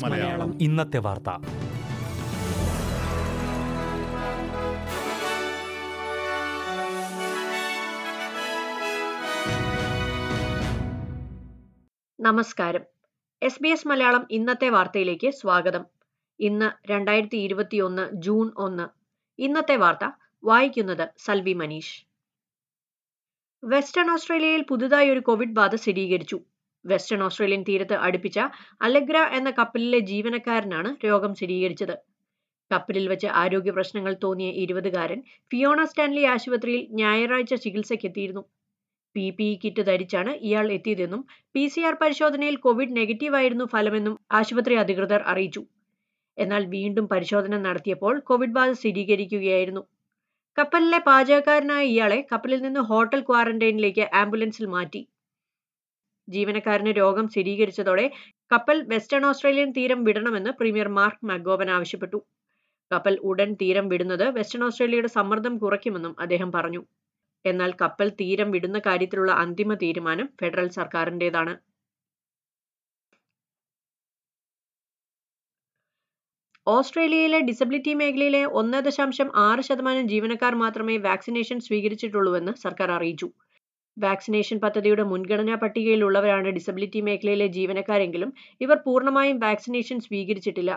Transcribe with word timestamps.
മലയാളം. 0.00 0.62
ഇന്നത്തെ 0.62 0.98
വാർത്ത. 0.98 1.28
നമസ്കാരം. 12.20 12.80
എസ് 13.42 13.62
ബി 13.62 13.68
എസ് 13.68 13.88
മലയാളം 13.88 14.26
ഇന്നത്തെ 14.30 14.68
വാർത്തയിലേക്ക് 14.68 15.30
സ്വാഗതം. 15.30 15.84
ഇന്ന് 16.40 16.92
രണ്ടായിരത്തി 16.92 17.36
ഇരുപത്തിയൊന്ന് 17.36 18.08
ജൂൺ 18.12 18.50
ഒന്ന്. 18.56 18.88
ഇന്നത്തെ 19.38 19.76
വാർത്ത 19.76 20.10
വായിക്കുന്നത് 20.44 21.08
സൽവി 21.18 21.52
മനീഷ്. 21.52 22.05
വെസ്റ്റേൺ 23.62 24.10
ഓസ്ട്രേലിയയിൽ 24.12 24.62
പുതുതായി 24.62 25.08
ഒരു 25.10 25.20
കോവിഡ് 25.20 25.50
ബാധ 25.50 25.74
സ്ഥിരീകരിച്ചു. 25.74 26.36
വെസ്റ്റേൺ 26.84 27.22
ഓസ്ട്രേലിയൻ 27.22 27.62
തീരത്ത് 27.62 27.94
അടുപ്പിച്ച 27.94 28.38
അലഗ്ര 28.82 29.18
എന്ന 29.32 29.50
കപ്പലിലെ 29.50 29.98
ജീവനക്കാരനാണ് 29.98 30.90
രോഗം 31.04 31.34
സ്ഥിരീകരിച്ചത്. 31.34 31.94
കപ്പലിൽ 32.70 33.08
വെച്ച് 33.08 33.26
ആരോഗ്യ 33.26 33.70
പ്രശ്നങ്ങൾ 33.70 34.16
തോന്നിയ 34.24 34.50
ഇരുപതുകാരൻ 34.64 35.22
ഫിയോണ 35.50 35.84
സ്റ്റാൻലി 35.84 36.22
ആശുപത്രിയിൽ 36.24 36.86
ഞായറാഴ്ച 36.92 37.54
ചികിത്സയ്ക്കെത്തിയിരുന്നു. 37.54 38.42
പി 39.16 39.30
പി 39.30 39.60
കിറ്റ് 39.64 39.82
ധരിച്ചാണ് 39.86 40.32
ഇയാൾ 40.40 40.72
എത്തിയതെന്നും 40.72 41.20
പി 41.54 41.66
സി 41.66 41.80
ആർ 41.80 41.94
പരിശോധനയിൽ 42.02 42.56
കോവിഡ് 42.56 42.96
നെഗറ്റീവായിരുന്നു 42.96 43.64
ഫലമെന്നും 43.64 44.18
ആശുപത്രി 44.32 44.74
അധികൃതർ 44.74 45.22
അറിയിച്ചു. 45.26 45.62
എന്നാൽ 46.38 46.66
വീണ്ടും 46.66 47.08
പരിശോധന 47.08 47.56
നടത്തിയപ്പോൾ 47.58 48.20
കോവിഡ് 48.20 48.52
ബാധ 48.52 48.70
സ്ഥിരീകരിക്കുകയായിരുന്നു. 48.72 49.82
കപ്പലിലെ 50.56 50.98
പാചകക്കാരനായ 51.06 51.82
ഇയാളെ 51.92 52.18
കപ്പലിൽ 52.30 52.60
നിന്ന് 52.62 52.82
ഹോട്ടൽ 52.90 53.20
ക്വാറന്റൈനിലേക്ക് 53.20 54.04
ആംബുലൻസിൽ 54.20 54.66
മാറ്റി. 54.74 55.00
ജീവനക്കാരന് 56.28 56.92
രോഗം 57.00 57.26
സ്ഥിരീകരിച്ചതോടെ 57.32 58.06
കപ്പൽ 58.52 58.78
വെസ്റ്റേൺ 58.92 59.24
ഓസ്ട്രേലിയൻ 59.30 59.70
തീരം 59.76 60.00
വിടണമെന്ന് 60.06 60.50
പ്രീമിയർ 60.60 60.88
മാർക്ക് 60.98 61.26
മഗോവൻ 61.30 61.70
ആവശ്യപ്പെട്ടു. 61.76 62.18
കപ്പൽ 62.90 63.14
ഉടൻ 63.30 63.50
തീരം 63.62 63.86
വിടുന്നത് 63.92 64.26
വെസ്റ്റേൺ 64.38 64.64
ഓസ്ട്രേലിയയുടെ 64.68 65.10
സമ്മർദ്ദം 65.18 65.54
കുറയ്ക്കുമെന്നും 65.64 66.14
അദ്ദേഹം 66.24 66.50
പറഞ്ഞു. 66.56 66.82
എന്നാൽ 67.44 67.72
കപ്പൽ 67.82 68.08
തീരം 68.20 68.48
വിടുന്ന 68.56 68.78
കാര്യത്തിലുള്ള 68.86 69.32
അന്തിമ 69.44 69.74
തീരുമാനം 69.84 70.28
ഫെഡറൽ 70.40 70.68
സർക്കാരിന്റെതാണ് 70.78 71.54
ഓസ്ട്രേലിയയിലെ 76.66 77.38
ഡിസബിലിറ്റി 77.48 77.92
മേഖലയിലെ 77.98 78.40
ഒന്ന് 78.60 78.78
ദശാംശം 78.86 79.28
ആറ് 79.48 79.62
ശതമാനം 79.66 80.06
ജീവനക്കാർ 80.12 80.54
മാത്രമേ 80.62 80.96
വാക്സിനേഷൻ 81.04 81.58
സ്വീകരിച്ചിട്ടുള്ളൂവെന്ന് 81.66 82.52
സർക്കാർ 82.62 82.90
അറിയിച്ചു. 82.94 83.28
വാക്സിനേഷൻ 83.96 84.56
പദ്ധതിയുടെ 84.64 85.04
മുൻഗണനാ 85.12 85.56
പട്ടികയിലുള്ളവരാണ് 85.62 86.48
ഡിസബിലിറ്റി 86.56 87.00
മേഖലയിലെ 87.08 87.46
ജീവനക്കാരെങ്കിലും 87.58 88.32
ഇവർ 88.66 88.76
പൂർണമായും 88.86 89.38
വാക്സിനേഷൻ 89.46 90.00
സ്വീകരിച്ചിട്ടില്ല. 90.08 90.72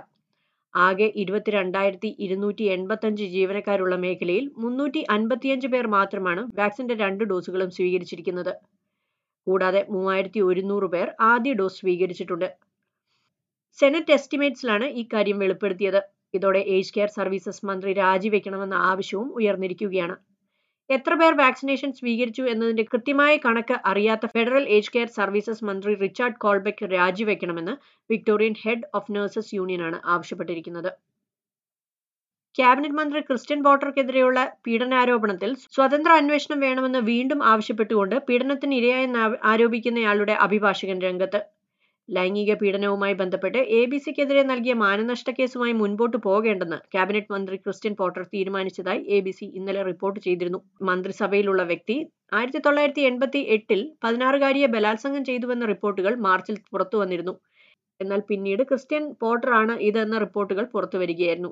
ആകെ 0.74 1.10
ഇരുപത്തിരണ്ടായിരത്തി 1.24 2.10
ഇരുന്നൂറ്റി 2.26 2.66
എൺപത്തഞ്ച് 2.78 3.26
ജീവനക്കാരുള്ള 3.36 3.96
മേഖലയിൽ 4.06 4.46
മുന്നൂറ്റി 4.64 5.02
അൻപത്തിയഞ്ച് 5.18 5.70
പേർ 5.74 5.86
മാത്രമാണ് 5.98 6.42
വാക്സിന്റെ 6.62 6.96
രണ്ട് 7.04 7.24
ഡോസുകളും 7.32 7.72
സ്വീകരിച്ചിരിക്കുന്നത്. 7.78 8.54
കൂടാതെ 9.48 9.82
മൂവായിരത്തി 9.94 10.42
ഒരുന്നൂറ് 10.50 10.88
പേർ 10.96 11.08
ആദ്യ 11.34 11.54
ഡോസ് 11.60 11.80
സ്വീകരിച്ചിട്ടുണ്ട്. 11.82 12.50
സെനറ്റ് 13.78 14.14
എസ്റ്റിമേറ്റ്സിലാണ് 14.18 14.86
ഈ 15.00 15.04
കാര്യം 15.14 15.38
വെളിപ്പെടുത്തിയത്. 15.40 16.02
ഇതോടെ 16.34 16.60
ഏജ് 16.76 16.94
കെയർ 16.96 17.10
സർവീസസ് 17.20 17.66
മന്ത്രി 17.66 17.94
രാജിവെക്കണമെന്ന 17.94 18.74
ആവശ്യവും 18.92 19.30
ഉയർന്നിരിക്കുകയാണ്. 19.40 20.16
എത്ര 20.90 21.14
പേർ 21.14 21.34
വാക്സിനേഷൻ 21.40 21.92
സ്വീകരിച്ചു 22.00 22.44
എന്നതിന്റെ 22.52 22.84
കൃത്യമായ 22.84 23.34
കണക്ക് 23.44 23.76
അറിയാത്ത 23.86 24.26
ഫെഡറൽ 24.26 24.64
ഏജ് 24.78 24.92
കെയർ 24.94 25.10
സർവീസസ് 25.18 25.66
മന്ത്രി 25.70 25.92
റിച്ചാർഡ് 25.96 26.40
കോൾബെക്ക് 26.44 26.86
രാജിവെക്കണമെന്ന് 26.86 27.74
വിക്ടോറിയൻ 28.10 28.56
ഹെഡ് 28.64 28.88
ഓഫ് 28.94 29.12
നഴ്സസ് 29.16 29.54
യൂണിയനാണ് 29.58 30.00
ആവശ്യപ്പെട്ടിരിക്കുന്നത്. 30.06 30.92
ക്യാബിനറ്റ് 32.56 32.98
മന്ത്രി 33.00 33.22
ക്രിസ്ത്യൻ 33.22 33.60
ബോട്ടർക്കെതിരെയുള്ള 33.66 34.40
പീഡനാരോപണത്തിൽ 34.68 35.52
സ്വതന്ത്ര 35.76 36.12
അന്വേഷണം 36.22 36.60
വേണമെന്ന് 36.60 37.00
വീണ്ടും 37.12 37.44
ആവശ്യപ്പെട്ടുകൊണ്ട് 37.44 38.16
പീഡനത്തിന് 38.28 38.76
ഇരയായെന്ന് 38.76 39.38
ആരോപിക്കുന്നയാളുടെ 39.52 40.34
അഭിഭാഷകൻ 40.48 41.02
രംഗത്ത്. 41.08 41.42
ലൈംഗിക 42.10 42.52
പീഡനവുമായി 42.62 43.16
ബന്ധപ്പെട്ട് 43.20 43.60
എ 43.78 43.82
ബി 43.92 43.98
സിക്കെതിരെ 44.06 44.44
നൽകിയ 44.44 44.74
മാനനഷ്ട 44.84 45.30
കേസുമായി 45.38 45.74
മുൻപോട്ട് 45.82 46.18
പോകേണ്ടെന്ന് 46.28 46.80
ക്യാബിനറ്റ് 46.94 47.34
മന്ത്രി 47.34 47.58
ക്രിസ്ത്യൻ 47.66 47.94
പോട്ടർ 48.00 48.24
തീരുമാനിച്ചതായി 48.34 49.02
എ 49.16 49.20
ബി 49.26 49.34
സി 49.40 49.46
ഇന്നലെ 49.60 49.84
റിപ്പോർട്ട് 49.90 50.20
ചെയ്തിരുന്നു. 50.26 50.60
മന്ത്രിസഭയിലുള്ള 50.90 51.64
വ്യക്തി 51.72 51.98
ആയിരത്തി 52.38 52.62
തൊള്ളായിരത്തി 52.66 53.04
എൺപത്തി 53.10 53.42
എട്ടിൽ 53.56 53.82
പതിനാറുകാരിയെ 54.04 54.70
ബലാത്സംഗം 54.76 55.24
ചെയ്തുവെന്ന 55.30 55.66
റിപ്പോർട്ടുകൾ 55.74 56.16
മാർച്ചിൽ 56.28 56.58
പുറത്തു 56.72 56.98
വന്നിരുന്നു 57.04 57.36
എന്നാൽ 58.00 58.22
പിന്നീട് 58.30 58.64
ക്രിസ്ത്യൻ 58.70 59.06
പോട്ടറാണ് 59.24 59.74
ഇതെന്ന 59.88 60.18
റിപ്പോർട്ടുകൾ 60.26 60.66
പുറത്തുവരികയായിരുന്നു. 60.74 61.52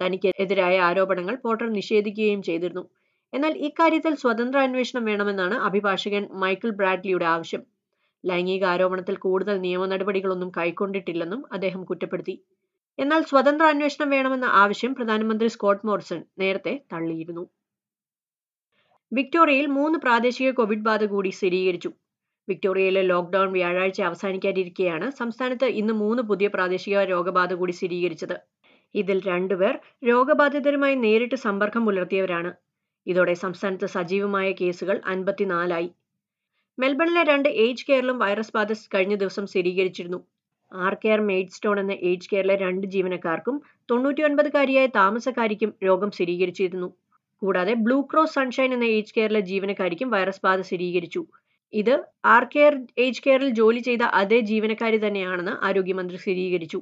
തനിക്ക് 0.00 0.30
എതിരായ 0.44 0.76
ആരോപണങ്ങൾ 0.88 1.36
പോട്ടർ 1.44 1.68
നിഷേധിക്കുകയും 1.78 2.42
ചെയ്തിരുന്നു. 2.48 2.84
എന്നാൽ 3.32 3.52
ഇക്കാര്യത്തിൽ 3.68 4.14
സ്വതന്ത്ര 4.22 4.58
അന്വേഷണം 4.66 5.04
വേണമെന്നാണ് 5.10 5.56
അഭിഭാഷകൻ 5.68 6.24
മൈക്കിൾ 6.42 6.70
ബ്രാഡ്ലിയുടെ 6.80 7.26
ആവശ്യം. 7.34 7.62
ലൈംഗിക 8.24 8.64
ആരോപണത്തിൽ 8.64 9.16
കൂടുതൽ 9.16 9.60
നിയമ 9.60 9.86
നടപടികളൊന്നും 9.86 10.52
കൈക്കൊണ്ടിട്ടില്ലെന്നും 10.56 11.44
അദ്ദേഹം 11.52 11.84
കുറ്റപ്പെടുത്തി. 11.84 12.44
എന്നാൽ 12.98 13.22
സ്വതന്ത്ര 13.22 13.64
അന്വേഷണം 13.64 14.10
വേണമെന്ന 14.10 14.44
ആവശ്യം 14.44 14.94
പ്രധാനമന്ത്രി 14.94 15.48
സ്കോട്ട് 15.48 15.86
മോറിസൺ 15.86 16.24
നേരത്തെ 16.38 16.80
തള്ളിയിരുന്നു. 16.92 17.44
വിക്ടോറിയയിൽ 19.12 19.66
മൂന്ന് 19.66 19.98
പ്രാദേശിക 19.98 20.50
കോവിഡ് 20.50 20.80
ബാധ 20.80 21.04
കൂടി 21.04 21.28
സ്ഥിരീകരിച്ചു. 21.28 21.90
വിക്ടോറിയയിലെ 22.48 23.02
ലോക്ക്ഡൌൺ 23.02 23.52
വ്യാഴാഴ്ച 23.52 24.00
അവസാനിക്കാനിരിക്കെയാണ് 24.02 25.10
സംസ്ഥാനത്ത് 25.10 25.64
ഇന്ന് 25.64 25.92
മൂന്ന് 25.92 26.22
പുതിയ 26.22 26.48
പ്രാദേശിക 26.48 27.02
രോഗബാധ 27.02 27.54
കൂടി 27.54 27.72
സ്ഥിരീകരിച്ചത്. 27.72 28.36
ഇതിൽ 28.94 29.22
രണ്ടുപേർ 29.26 29.80
രോഗബാധിതരുമായി 30.08 30.94
നേരിട്ട് 30.94 31.34
സമ്പർക്കം 31.34 31.86
പുലർത്തിയവരാണ്. 31.86 32.52
ഇതോടെ 33.06 33.34
സംസ്ഥാനത്ത് 33.34 33.86
സജീവമായ 33.86 34.52
കേസുകൾ 34.52 35.00
അൻപത്തിനാലായി. 35.06 35.90
മെൽബണിലെ 36.80 37.22
രണ്ട് 37.30 37.48
ഏജ് 37.64 37.84
കെയറിലും 37.86 38.18
വൈറസ് 38.22 38.54
ബാധ 38.56 38.72
കഴിഞ്ഞ 38.94 39.14
ദിവസം 39.22 39.44
സ്ഥിരീകരിച്ചിരുന്നു. 39.52 40.18
ആർ 40.72 40.94
കെയർ 41.02 41.20
മെയ്ഡ് 41.30 41.54
സ്റ്റോൺ 41.56 41.76
എന്ന 41.82 41.94
ഏജ് 42.10 42.28
കെയറിലെ 42.30 42.56
രണ്ട് 42.64 42.84
ജീവനക്കാർക്കും 42.94 43.56
തൊണ്ണൂറ്റിയൊൻപതുകാരിയായ 43.88 44.88
താമസക്കാരിക്കും 44.98 45.70
രോഗം 45.86 46.10
സ്ഥിരീകരിച്ചിരുന്നു. 46.16 46.88
കൂടാതെ 47.42 47.74
ബ്ലൂ 47.86 47.96
ക്രോസ് 48.10 48.34
സൺഷൈൻ 48.38 48.70
എന്ന 48.76 48.86
ഏജ് 48.96 49.14
കെയറിലെ 49.16 49.42
ജീവനക്കാരിക്കും 49.50 50.08
വൈറസ് 50.14 50.42
ബാധ 50.46 50.60
സ്ഥിരീകരിച്ചു. 50.70 51.22
ഇത് 51.72 51.94
ആർ 52.34 52.44
കെയർ 52.54 52.74
ഏജ് 53.06 53.22
കെയറിൽ 53.26 53.50
ജോലി 53.60 53.82
ചെയ്ത 53.88 54.04
അതേ 54.20 54.40
ജീവനക്കാരി 54.52 54.98
തന്നെയാണെന്ന് 55.06 55.54
ആരോഗ്യമന്ത്രി 55.68 56.18
സ്ഥിരീകരിച്ചു. 56.24 56.80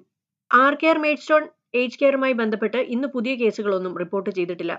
R 0.51 0.75
care 0.83 0.99
made 1.07 1.23
stone 1.25 1.45
age 1.83 1.99
കെയറുമായി 2.03 2.35
ബന്ധപ്പെട്ട് 2.43 2.81
ഇന്ന് 2.97 3.09
പുതിയ 3.17 3.33
കേസുകളൊന്നും 3.43 3.97
റിപ്പോർട്ട് 4.03 4.31
ചെയ്തിട്ടില്ല. 4.39 4.75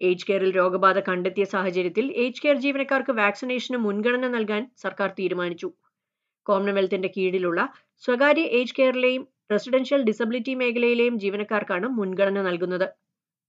ഏജ് 0.00 0.26
കെയറിൽ 0.28 0.50
രോഗബാധ 0.56 0.98
കണ്ടെത്തിയ 0.98 1.44
സാഹചര്യത്തിൽ 1.44 2.12
ഏജ് 2.16 2.42
കെയർ 2.42 2.56
ജീവനക്കാർക്ക് 2.56 3.12
വാക്സിനേഷന് 3.12 3.76
മുൻഗണന 3.76 4.28
നൽകാൻ 4.28 4.70
സർക്കാർ 4.76 5.08
തീരുമാനിച്ചു. 5.18 5.68
കോമൺവെൽത്തിന്റെ 6.46 7.08
കീഴിലുള്ള 7.16 7.60
സ്വകാര്യ 8.04 8.42
ഏജ് 8.58 8.74
കെയറിലെയും 8.78 9.22
റെസിഡൻഷ്യൽ 9.50 10.02
ഡിസബിലിറ്റി 10.02 10.54
മേഖലയിലെയും 10.54 11.18
ജീവനക്കാർക്കാണ് 11.18 11.86
മുൻഗണന 11.88 12.42
നൽകുന്നത്. 12.42 12.88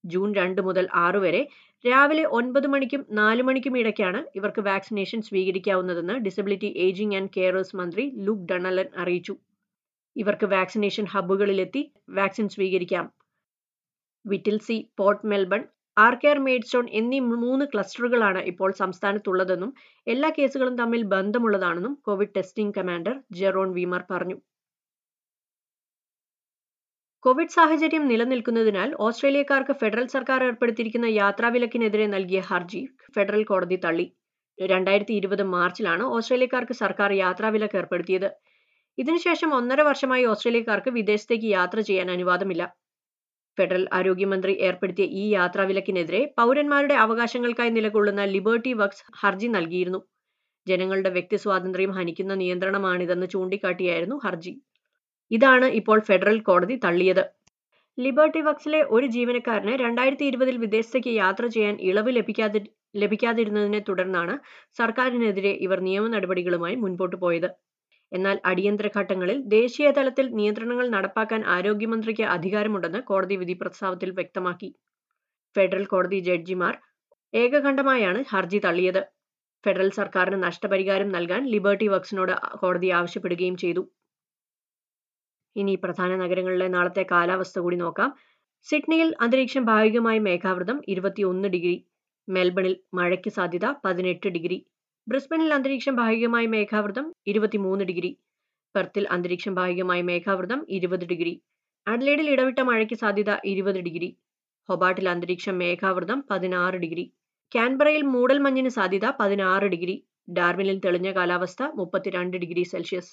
ജൂൺ 0.06 0.36
രണ്ട് 0.36 0.62
മുതൽ 0.62 0.88
ആറ് 1.06 1.18
വരെ 1.18 1.42
രാവിലെ 1.86 2.24
ഒൻപത് 2.24 2.68
മണിക്കും 2.68 3.06
നാല് 3.10 3.42
മണിക്കും 3.42 3.78
ഇടയ്ക്കാണ് 3.78 4.26
ഇവർക്ക് 4.36 4.62
വാക്സിനേഷൻ 4.62 5.22
സ്വീകരിക്കാവുന്നതെന്ന് 5.22 6.14
ഡിസബിലിറ്റി 6.14 6.74
ഏജിംഗ് 6.86 7.16
ആൻഡ് 7.16 7.30
കെയറേഴ്സ് 7.38 7.76
മന്ത്രി 7.76 8.04
ലൂക്ക് 8.26 8.48
ഡണലൻ 8.52 8.88
അറിയിച്ചു. 8.98 9.34
ഇവർക്ക് 10.16 10.46
വാക്സിനേഷൻ 10.46 11.06
ഹബ്ബുകളിലെത്തി 11.06 11.82
വാക്സിൻ 12.10 12.50
സ്വീകരിക്കാം. 12.50 13.06
Whittlesea 14.26 14.78
Port 14.98 15.28
Melbourne 15.28 15.62
Arcare 16.16 16.38
Maidstone 16.40 16.86
എന്നീ 17.00 17.20
മൂന്ന് 17.44 17.66
ക്ലസ്റ്ററുകളാണ് 17.72 18.42
ഇപ്പോൾ 18.52 18.72
സംസ്ഥാനത്തുള്ളതെന്നും 18.82 19.72
എല്ലാ 20.08 20.30
കേസുകളും 20.38 20.76
തമ്മിൽ 20.82 21.04
ബന്ധമുള്ളതാണെന്നും 21.14 21.96
Covid 22.08 22.36
testing 22.36 22.76
commander 22.78 23.16
Jeroen 23.40 23.70
Weimar 23.78 24.04
പറഞ്ഞു. 24.12 24.38
കോവിഡ് 27.26 27.56
സാഹചര്യം 27.56 28.08
നിലനിൽക്കുന്നതിനാൽ 28.08 28.90
ഓസ്ട്രേലിയക്കാർക്ക് 29.06 29.74
ഫെഡറൽ 29.82 30.08
സർക്കാർ 30.16 30.44
ഏർപ്പെടുത്തിയിരിക്കുന്ന 30.44 31.08
യാത്രാവിലക്കിനെതിരെ 31.22 32.08
നൽകിയ 32.08 32.40
ഹർജി 32.50 32.82
ഫെഡറൽ 33.16 33.44
കോടതി 33.44 33.78
തള്ളി. 33.86 34.06
രണ്ടായിരത്തി 34.58 35.14
ഇരുപത് 35.20 35.44
മാർച്ചിലാണ് 35.56 36.04
ഓസ്ട്രേലിയക്കാർക്ക് 36.16 36.76
സർക്കാർ 36.84 37.12
യാത്രാവിലക്ക് 37.26 37.78
ഏർപ്പെടുത്തിയത്. 37.82 38.30
ഇതിനുശേഷം 38.98 39.50
ഒന്നര 39.58 39.82
വർഷമായി 39.90 40.24
ഓസ്ട്രേലിയക്കാർക്ക് 40.26 40.92
വിദേശത്തേക്ക് 41.00 41.50
യാത്ര 41.58 41.80
ചെയ്യാൻ 41.90 42.12
അനുവാദമില്ല. 42.12 42.64
ഫെഡറൽ 43.58 43.84
ആരോഗ്യമന്ത്രി 43.98 44.54
ഏർപ്പെടുത്തിയ 44.68 45.06
ഈ 45.22 45.26
യാത്രാവിലക്കിനെതിരെ 45.32 46.22
പൗരന്മാരുടെ 46.40 46.96
അവകാശങ്ങൾക്കായി 47.06 47.72
നിലകൊള്ളുന്ന 47.78 48.24
ലിബർട്ടി 48.36 48.74
വക്സ് 48.82 49.04
ഹർജി 49.22 49.50
നൽകിയിരുന്നു. 49.58 50.00
ജനങ്ങളുടെ 50.68 51.10
വ്യക്തി 51.10 51.38
സ്വാതന്ത്ര്യം 51.44 51.92
ഹനിക്കുന്ന 51.98 52.34
നിയന്ത്രണമാണിതെന്ന് 52.42 53.28
ചൂണ്ടിക്കാട്ടിയായിരുന്നു 53.34 54.18
ഹർജി. 54.26 54.54
ഇതാണ് 55.32 55.68
ഇപ്പോൾ 55.80 56.00
ഫെഡറൽ 56.10 56.38
കോടതി 56.50 56.76
തള്ളിയത്. 56.86 57.24
ലിബർട്ടി 57.98 58.42
വക്സിലെ 58.42 58.82
ഒരു 58.96 59.08
ജീവനക്കാരന് 59.16 59.74
രണ്ടായിരത്തി 59.84 60.26
ഇരുപതിൽ 60.32 60.58
വിദേശത്തേക്ക് 60.66 61.12
യാത്ര 61.16 61.46
ചെയ്യാൻ 61.56 61.76
ഇളവ് 61.90 62.12
ലഭിക്കാതി 62.18 62.60
ലഭിക്കാതിരുന്നതിനെ 62.96 63.82
തുടർന്നാണ് 63.90 64.36
സർക്കാരിനെതിരെ 64.80 65.52
ഇവർ 65.66 65.80
നിയമ 65.88 66.06
നടപടികളുമായി 66.16 66.76
മുൻപോട്ട് 66.76 67.18
പോയത്. 67.24 67.50
എന്നാൽ 68.12 68.40
അടിയന്തര 68.46 68.88
ഘട്ടങ്ങളിൽ 69.00 69.42
ദേശീയ 69.48 69.92
തലത്തിൽ 69.92 70.30
നിയന്ത്രണങ്ങൾ 70.30 70.90
നടപ്പാക്കാൻ 70.90 71.44
ആരോഗ്യമന്ത്രിക്ക് 71.56 72.24
അധികാരമുണ്ടെന്ന് 72.24 73.02
കോടതി 73.02 73.36
വിധി 73.36 73.54
പ്രസ്താവത്തിൽ 73.54 74.12
വ്യക്തമാക്കി. 74.12 74.70
ഫെഡറൽ 75.56 75.86
കോടതി 75.86 76.20
ജഡ്ജിമാർ 76.20 76.74
ഏകകണ്ഠമായാണ് 77.34 78.24
ഹർജി 78.28 78.60
തള്ളിയത്. 78.60 79.02
ഫെഡറൽ 79.64 79.90
സർക്കാരിന് 79.90 80.44
നഷ്ടപരിഹാരം 80.44 81.10
നൽകാൻ 81.12 81.42
ലിബർട്ടി 81.48 81.88
വക്സിനോട് 81.88 82.34
കോടതി 82.62 82.90
ആവശ്യപ്പെടുകയും 82.90 83.58
ചെയ്തു. 83.58 83.84
ഇനി 85.56 85.76
പ്രധാന 85.76 86.16
നഗരങ്ങളിലെ 86.16 86.68
നാളത്തെ 86.68 87.04
കാലാവസ്ഥ 87.12 87.60
കൂടി 87.60 87.76
നോക്കാം. 87.76 88.10
സിഡ്നിയിൽ 88.68 89.16
അന്തരീക്ഷം 89.22 89.66
ഭാഗികമായി 89.66 90.20
മേഘാവൃതം 90.20 90.82
ഇരുപത്തിയൊന്ന് 90.88 91.50
ഡിഗ്രി 91.50 91.78
മെൽബണിൽ 92.28 92.76
മഴയ്ക്ക് 92.94 93.30
സാധ്യത 93.30 93.66
പതിനെട്ട് 93.86 94.28
ഡിഗ്രി. 94.28 94.58
ബ്രിസ്ബനിൽ 95.10 95.52
അന്തരീക്ഷം 95.56 95.94
ഭാഗികമായി 96.00 96.48
മേഘാവൃതം 96.54 97.06
ഇരുപത്തിമൂന്ന് 97.32 97.84
ഡിഗ്രി. 97.90 98.10
പെർത്തിൽ 98.76 99.04
അന്തരീക്ഷം 99.16 99.54
ഭാഗികമായി 99.60 100.04
മേഘാവൃതം 100.10 100.60
ഇരുപത് 100.78 101.06
ഡിഗ്രി. 101.12 101.32
അഡ്ലേഡിൽ 101.88 102.28
ഇടവിട്ട 102.34 102.60
മഴയ്ക്ക് 102.70 102.98
സാധ്യത 103.04 103.32
ഇരുപത് 103.52 103.80
ഡിഗ്രി. 103.88 104.10
ഹൊബാട്ടിൽ 104.70 105.10
അന്തരീക്ഷം 105.10 105.56
മേഘാവൃതം 105.62 106.20
പതിനാറ് 106.32 106.78
ഡിഗ്രി. 106.84 107.06
കാൻബറയിൽ 107.52 108.04
മൂടൽമഞ്ഞിന് 108.16 108.72
സാധ്യത 108.78 109.06
പതിനാറ് 109.20 109.70
ഡിഗ്രി. 109.74 109.96
ഡാർവിനിൽ 110.38 110.78
തെളിഞ്ഞ 110.86 111.12
കാലാവസ്ഥ 111.12 111.64
മുപ്പത്തിരണ്ട് 111.80 112.36
ഡിഗ്രി 112.44 112.64
സെൽഷ്യസ്. 112.74 113.12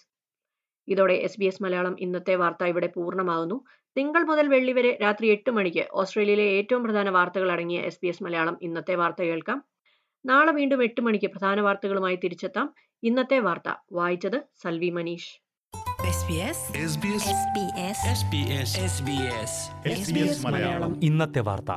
ഇതോടെ 0.89 1.15
എസ് 1.27 1.39
ബി 1.41 1.47
എസ് 1.51 1.63
മലയാളം 1.63 1.95
ഇന്നത്തെ 2.07 2.35
വാർത്ത 2.43 2.65
ഇവിടെ 2.73 2.89
പൂർണമാകുന്നു. 2.97 3.57
തിങ്കൾ 3.97 4.23
മുതൽ 4.31 4.47
വെള്ളി 4.55 4.73
വരെ 4.73 4.93
രാത്രി 5.05 5.27
എട്ട് 5.37 5.51
മണിക്ക് 5.51 5.85
ഓസ്ട്രേലിയയിലെ 6.01 6.47
ഏറ്റവും 6.59 6.83
പ്രധാന 6.87 7.09
വാർത്തകൾ 7.17 7.49
അടങ്ങിയ 7.57 7.81
എസ് 7.91 8.01
ബി 8.03 8.11
എസ് 8.13 8.25
മലയാളം 8.27 8.59
ഇന്നത്തെ 8.69 8.97
വാർത്ത 9.03 9.23
കേൾക്കാം. 9.31 9.59
നാളെ 10.27 10.53
വീണ്ടും 10.53 10.83
എട്ട് 10.83 11.01
മണിക്ക് 11.01 11.27
പ്രധാന 11.27 11.61
വാർത്തകളുമായി 11.61 12.17
തിരിച്ചെത്താം. 12.17 12.75
ഇന്നത്തെ 13.03 13.39
വാർത്ത. 13.39 13.75
വായിച്ചത് 13.93 14.43
Salvi 14.63 14.91
Manish. 14.91 15.41
SBS 16.17 16.59
SBS 16.91 17.25
SBS 17.43 18.01
SBS 18.13 18.71
SBS 18.91 19.53
SBS 19.97 20.47
Malayalam. 20.47 21.05
ഇന്നത്തെ 21.05 21.41
വാർത്ത. 21.41 21.73